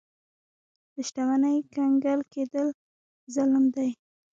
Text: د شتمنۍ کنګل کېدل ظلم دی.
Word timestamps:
د 0.93 0.95
شتمنۍ 1.07 1.57
کنګل 1.75 2.19
کېدل 2.33 2.67
ظلم 3.33 3.63
دی. 3.75 3.89